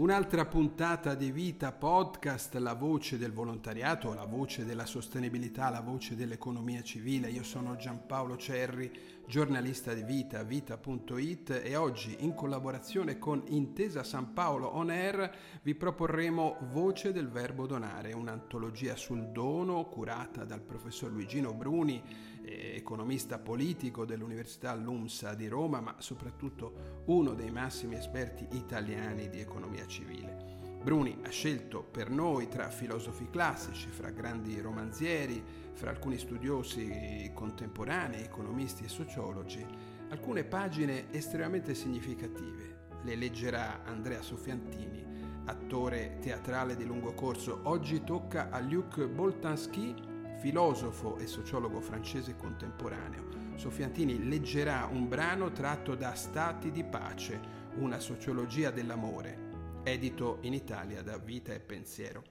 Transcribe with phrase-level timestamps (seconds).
[0.00, 6.16] Un'altra puntata di Vita Podcast, la voce del volontariato, la voce della sostenibilità, la voce
[6.16, 7.28] dell'economia civile.
[7.28, 8.90] Io sono Giampaolo Cerri,
[9.30, 15.76] giornalista di Vita, vita.it e oggi in collaborazione con Intesa San Paolo On Air vi
[15.76, 22.02] proporremo Voce del Verbo Donare, un'antologia sul dono curata dal professor Luigino Bruni,
[22.42, 29.38] eh, economista politico dell'Università LUMSA di Roma, ma soprattutto uno dei massimi esperti italiani di
[29.38, 30.59] economia civile.
[30.82, 35.44] Bruni ha scelto per noi tra filosofi classici, fra grandi romanzieri,
[35.74, 39.62] fra alcuni studiosi contemporanei, economisti e sociologi,
[40.08, 42.86] alcune pagine estremamente significative.
[43.02, 45.04] Le leggerà Andrea Sofiantini,
[45.44, 47.60] attore teatrale di lungo corso.
[47.64, 49.94] Oggi tocca a Luc Boltanski,
[50.38, 53.28] filosofo e sociologo francese contemporaneo.
[53.56, 57.38] Sofiantini leggerà un brano tratto da Stati di pace,
[57.74, 59.49] una sociologia dell'amore,
[59.82, 62.22] edito in Italia da Vita e Pensiero.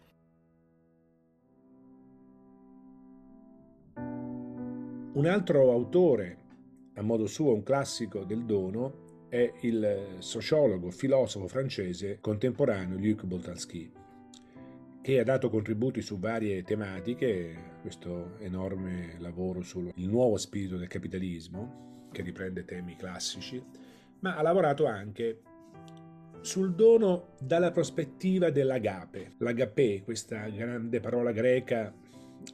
[5.11, 6.37] Un altro autore,
[6.93, 13.91] a modo suo un classico del dono, è il sociologo, filosofo francese contemporaneo Luc Boltanski,
[15.01, 22.07] che ha dato contributi su varie tematiche, questo enorme lavoro sul nuovo spirito del capitalismo,
[22.11, 23.61] che riprende temi classici,
[24.19, 25.41] ma ha lavorato anche
[26.41, 29.33] sul dono dalla prospettiva dell'agape.
[29.37, 31.93] L'agape, questa grande parola greca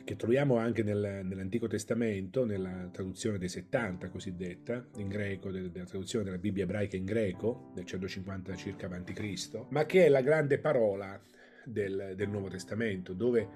[0.03, 6.25] che troviamo anche nel, nell'Antico Testamento, nella traduzione dei 70 cosiddetta, in greco, della traduzione
[6.25, 11.19] della Bibbia ebraica in greco, del 150 circa a.C., ma che è la grande parola
[11.63, 13.47] del, del Nuovo Testamento, dove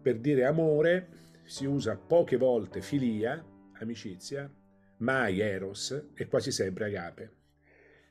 [0.00, 1.08] per dire amore
[1.44, 3.42] si usa poche volte filia,
[3.74, 4.50] amicizia,
[4.98, 7.32] mai eros e quasi sempre agape.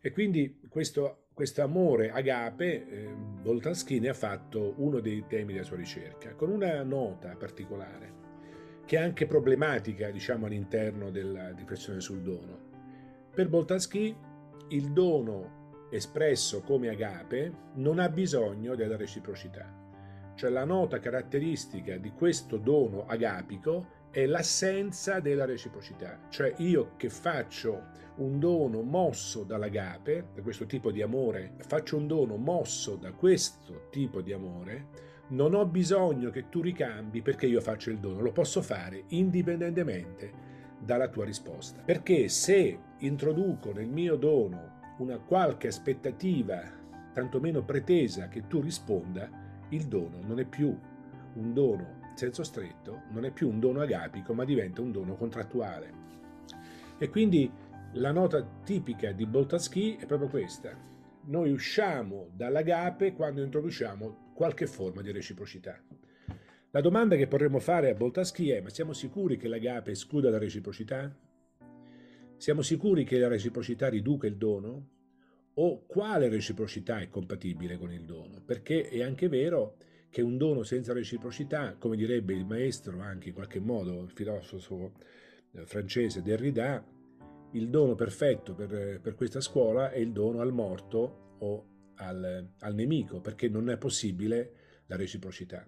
[0.01, 5.63] E quindi questo questo amore agape, eh, Boltanski ne ha fatto uno dei temi della
[5.63, 8.11] sua ricerca, con una nota particolare,
[8.87, 12.57] che è anche problematica, diciamo, all'interno della riflessione sul dono.
[13.31, 14.17] Per Boltanski
[14.69, 19.71] il dono espresso come agape non ha bisogno della reciprocità.
[20.33, 27.09] Cioè la nota caratteristica di questo dono agapico è l'assenza della reciprocità, cioè io che
[27.09, 33.11] faccio un dono mosso dall'agape, da questo tipo di amore, faccio un dono mosso da
[33.11, 38.21] questo tipo di amore, non ho bisogno che tu ricambi perché io faccio il dono,
[38.21, 40.45] lo posso fare indipendentemente
[40.79, 41.81] dalla tua risposta.
[41.83, 46.61] Perché se introduco nel mio dono una qualche aspettativa,
[47.13, 49.29] tantomeno pretesa, che tu risponda,
[49.69, 50.75] il dono non è più
[51.33, 56.05] un dono senso stretto, non è più un dono agapico, ma diventa un dono contrattuale.
[56.97, 57.49] E quindi
[57.93, 60.75] la nota tipica di Boltanski è proprio questa.
[61.25, 65.81] Noi usciamo dall'agape quando introduciamo qualche forma di reciprocità.
[66.71, 70.37] La domanda che potremmo fare a Boltanski è: ma siamo sicuri che l'agape escluda la
[70.37, 71.15] reciprocità?
[72.37, 74.89] Siamo sicuri che la reciprocità riduca il dono?
[75.55, 78.41] O quale reciprocità è compatibile con il dono?
[78.45, 79.77] Perché è anche vero
[80.09, 84.93] che un dono senza reciprocità, come direbbe il maestro anche in qualche modo, il filosofo
[85.51, 86.85] eh, francese Derrida,
[87.51, 92.75] il dono perfetto per, per questa scuola è il dono al morto o al, al
[92.75, 95.67] nemico, perché non è possibile la reciprocità.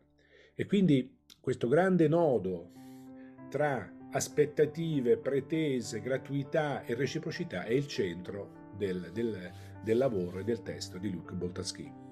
[0.53, 2.71] E quindi questo grande nodo
[3.49, 9.51] tra aspettative, pretese, gratuità e reciprocità è il centro del, del,
[9.83, 12.08] del lavoro e del testo di Luc Boltanski.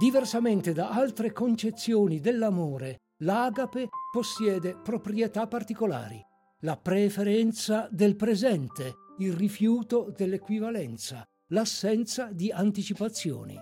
[0.00, 6.18] Diversamente da altre concezioni dell'amore, l'agape possiede proprietà particolari,
[6.60, 13.58] la preferenza del presente, il rifiuto dell'equivalenza, l'assenza di anticipazioni.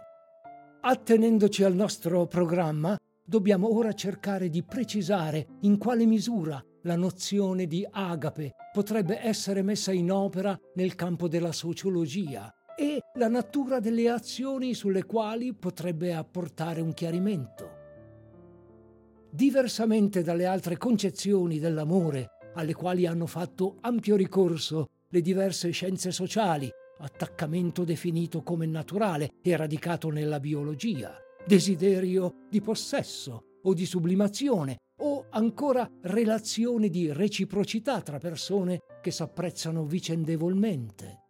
[0.83, 7.85] Attenendoci al nostro programma, dobbiamo ora cercare di precisare in quale misura la nozione di
[7.91, 12.49] agape potrebbe essere messa in opera nel campo della sociologia
[12.79, 17.77] e la natura delle azioni sulle quali potrebbe apportare un chiarimento.
[19.31, 26.71] Diversamente dalle altre concezioni dell'amore, alle quali hanno fatto ampio ricorso le diverse scienze sociali,
[26.99, 35.27] attaccamento definito come naturale e radicato nella biologia, desiderio di possesso o di sublimazione, o
[35.31, 41.27] ancora relazione di reciprocità tra persone che s'apprezzano vicendevolmente.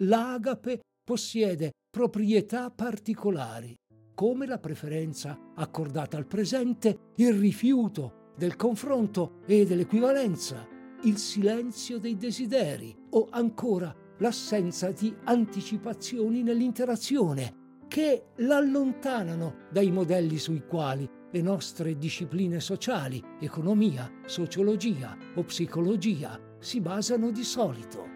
[0.00, 3.74] L'agape possiede proprietà particolari,
[4.14, 10.68] come la preferenza accordata al presente, il rifiuto del confronto e dell'equivalenza,
[11.04, 20.62] il silenzio dei desideri o ancora l'assenza di anticipazioni nell'interazione che l'allontanano dai modelli sui
[20.66, 28.15] quali le nostre discipline sociali, economia, sociologia o psicologia si basano di solito.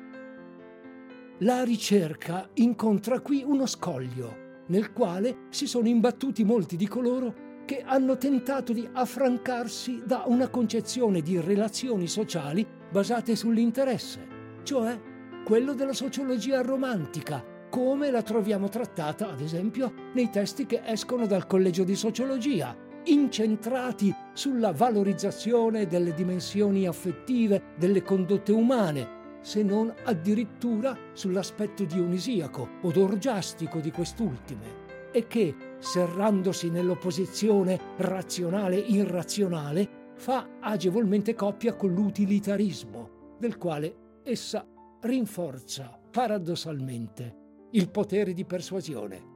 [1.42, 7.82] La ricerca incontra qui uno scoglio nel quale si sono imbattuti molti di coloro che
[7.82, 14.20] hanno tentato di affrancarsi da una concezione di relazioni sociali basate sull'interesse,
[14.64, 15.00] cioè
[15.42, 21.46] quello della sociologia romantica, come la troviamo trattata, ad esempio, nei testi che escono dal
[21.46, 30.96] Collegio di Sociologia, incentrati sulla valorizzazione delle dimensioni affettive delle condotte umane, se non addirittura
[31.12, 41.92] sull'aspetto dionisiaco o orgiastico di quest'ultime, e che, serrandosi nell'opposizione razionale-irrazionale, fa agevolmente coppia con
[41.92, 44.64] l'utilitarismo, del quale essa
[45.00, 47.38] rinforza paradossalmente
[47.72, 49.28] il potere di persuasione.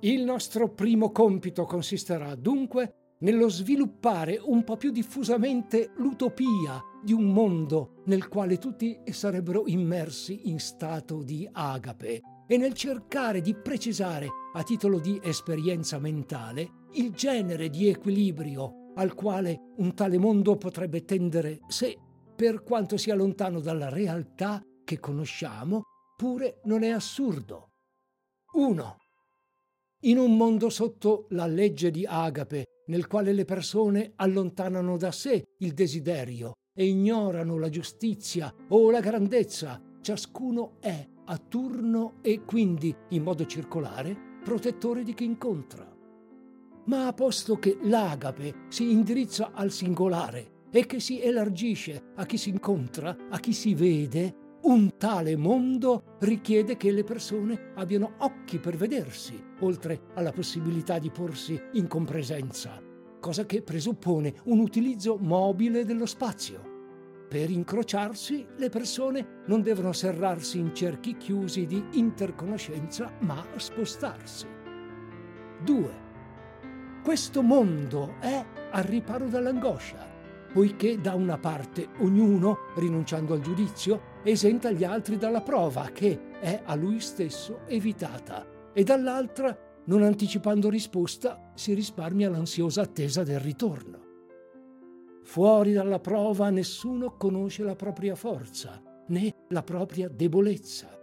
[0.00, 7.32] Il nostro primo compito consisterà dunque nello sviluppare un po' più diffusamente l'utopia di un
[7.32, 14.28] mondo nel quale tutti sarebbero immersi in stato di agape e nel cercare di precisare
[14.54, 21.04] a titolo di esperienza mentale il genere di equilibrio al quale un tale mondo potrebbe
[21.04, 21.96] tendere se,
[22.34, 25.84] per quanto sia lontano dalla realtà che conosciamo,
[26.16, 27.68] pure non è assurdo.
[28.52, 28.96] 1.
[30.00, 35.54] In un mondo sotto la legge di Agape, nel quale le persone allontanano da sé
[35.58, 42.94] il desiderio e ignorano la giustizia o la grandezza, ciascuno è a turno e quindi
[43.10, 45.88] in modo circolare protettore di chi incontra.
[46.86, 52.36] Ma a posto che l'agape si indirizza al singolare e che si elargisce a chi
[52.36, 58.58] si incontra, a chi si vede, un tale mondo richiede che le persone abbiano occhi
[58.58, 62.80] per vedersi, oltre alla possibilità di porsi in compresenza,
[63.20, 66.68] cosa che presuppone un utilizzo mobile dello spazio.
[67.28, 74.46] Per incrociarsi, le persone non devono serrarsi in cerchi chiusi di interconoscenza, ma spostarsi.
[75.64, 76.08] 2.
[77.02, 80.10] Questo mondo è al riparo dall'angoscia
[80.52, 86.62] poiché da una parte ognuno, rinunciando al giudizio, esenta gli altri dalla prova che è
[86.64, 89.56] a lui stesso evitata, e dall'altra,
[89.86, 93.98] non anticipando risposta, si risparmia l'ansiosa attesa del ritorno.
[95.22, 100.98] Fuori dalla prova nessuno conosce la propria forza, né la propria debolezza.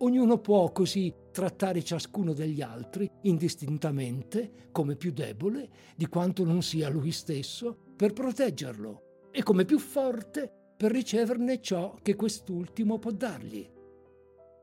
[0.00, 6.88] Ognuno può così trattare ciascuno degli altri indistintamente come più debole di quanto non sia
[6.88, 13.68] lui stesso per proteggerlo e come più forte per riceverne ciò che quest'ultimo può dargli.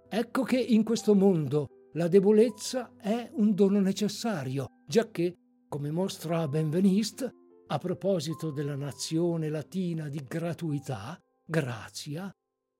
[0.07, 5.35] Ecco che in questo mondo la debolezza è un dono necessario, giacché,
[5.67, 7.31] come mostra Benveniste,
[7.67, 12.31] a proposito della nazione latina di gratuità, grazia,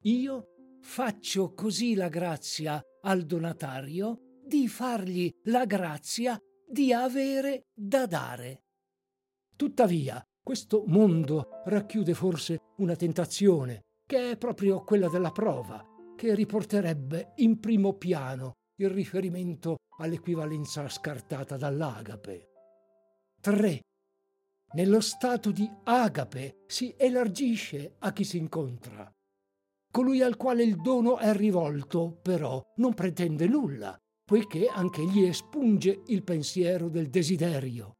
[0.03, 0.45] io
[0.79, 8.63] faccio così la grazia al donatario di fargli la grazia di avere da dare.
[9.55, 15.83] Tuttavia, questo mondo racchiude forse una tentazione, che è proprio quella della prova,
[16.15, 22.49] che riporterebbe in primo piano il riferimento all'equivalenza scartata dall'agape.
[23.41, 23.79] 3.
[24.73, 29.11] Nello stato di agape si elargisce a chi si incontra.
[29.91, 36.03] Colui al quale il dono è rivolto, però, non pretende nulla, poiché anche gli espunge
[36.05, 37.93] il pensiero del desiderio.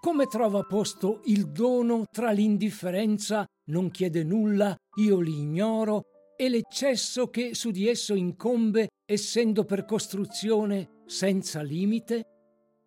[0.00, 6.02] Come trova posto il dono tra l'indifferenza, non chiede nulla, io li ignoro,
[6.36, 12.22] e l'eccesso che su di esso incombe, essendo per costruzione senza limite?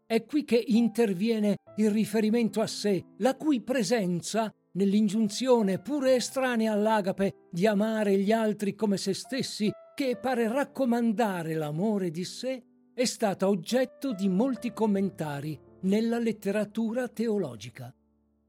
[0.06, 7.50] È qui che interviene il riferimento a sé, la cui presenza, nell'ingiunzione pure estranea all'agape
[7.52, 12.64] di amare gli altri come se stessi, che pare raccomandare l'amore di sé,
[12.94, 17.94] è stata oggetto di molti commentari nella letteratura teologica.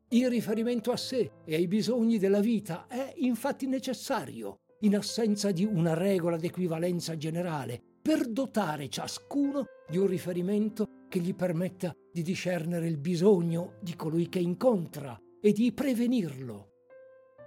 [0.09, 5.65] Il riferimento a sé e ai bisogni della vita è infatti necessario, in assenza di
[5.65, 12.89] una regola d'equivalenza generale, per dotare ciascuno di un riferimento che gli permetta di discernere
[12.89, 16.69] il bisogno di colui che incontra e di prevenirlo.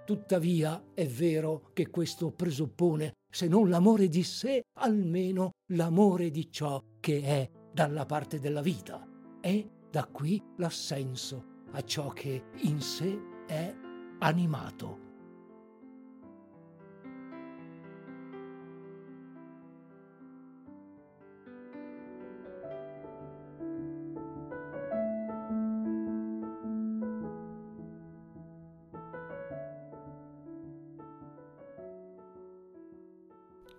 [0.04, 6.82] Tuttavia è vero che questo presuppone, se non l'amore di sé, almeno l'amore di ciò
[7.00, 9.04] che è dalla parte della vita.
[9.40, 9.64] È
[9.96, 13.74] da qui l'assenso a ciò che in sé è
[14.18, 15.05] animato.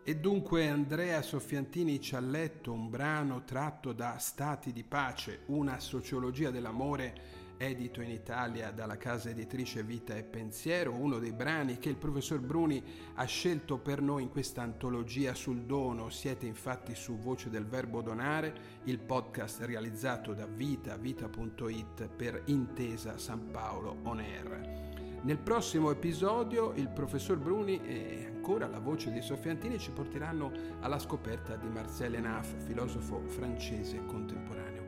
[0.09, 5.81] E dunque Andrea Soffiantini ci ha letto un brano tratto da Stati di pace, una
[5.81, 11.89] sociologia dell'amore edito in Italia dalla casa editrice Vita e Pensiero, uno dei brani che
[11.89, 12.81] il professor Bruni
[13.15, 16.09] ha scelto per noi in questa antologia sul dono.
[16.09, 23.17] Siete infatti su Voce del Verbo Donare, il podcast realizzato da Vita, vita.it per Intesa
[23.17, 24.86] San Paolo On Air.
[25.23, 30.99] Nel prossimo episodio il professor Bruni e ancora la voce di Soffiantini ci porteranno alla
[30.99, 34.85] scoperta di Marcel Enaf, filosofo francese contemporaneo.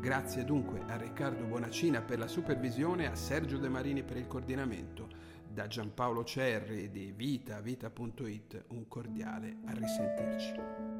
[0.00, 5.08] Grazie dunque a Riccardo Bonacina per la supervisione a Sergio De Marini per il coordinamento.
[5.46, 10.91] Da Giampaolo Cerri di Vita, vita.it, un cordiale a risentirci.